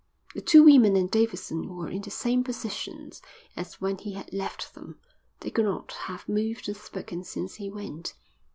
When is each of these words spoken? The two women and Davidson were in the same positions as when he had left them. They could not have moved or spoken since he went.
The 0.33 0.41
two 0.41 0.63
women 0.63 0.95
and 0.95 1.11
Davidson 1.11 1.75
were 1.75 1.87
in 1.87 2.01
the 2.01 2.09
same 2.09 2.43
positions 2.43 3.21
as 3.55 3.79
when 3.79 3.99
he 3.99 4.13
had 4.13 4.33
left 4.33 4.73
them. 4.73 4.97
They 5.41 5.51
could 5.51 5.65
not 5.65 5.91
have 6.09 6.27
moved 6.27 6.67
or 6.67 6.73
spoken 6.73 7.23
since 7.23 7.53
he 7.61 7.69
went. 7.69 8.15